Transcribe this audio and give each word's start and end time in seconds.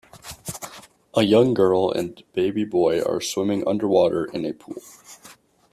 A 1.15 1.21
young 1.21 1.53
girl 1.53 1.91
and 1.91 2.23
baby 2.33 2.65
boy 2.65 3.03
are 3.03 3.21
swimming 3.21 3.63
underwater 3.67 4.25
in 4.25 4.45
a 4.45 4.53
pool 4.53 4.81